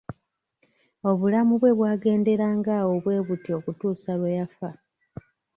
Obulamu 1.09 1.53
bwe 1.57 1.71
bwagenderanga 1.77 2.71
awo 2.81 2.93
bwe 3.03 3.17
butyo 3.27 3.51
okutuusa 3.59 4.11
lwe 4.19 4.31
yafa. 4.37 4.69